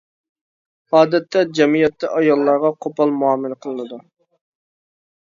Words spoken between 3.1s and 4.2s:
مۇئامىلە قىلىنىدۇ.